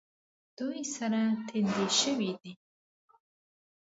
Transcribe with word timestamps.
دوی 0.57 0.79
سره 0.95 1.21
ټنډه 1.47 1.85
شوي 1.99 2.31
دي. 2.41 2.53